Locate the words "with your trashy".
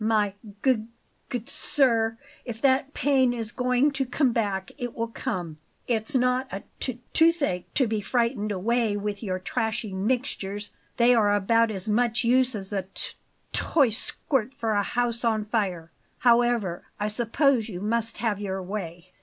8.97-9.93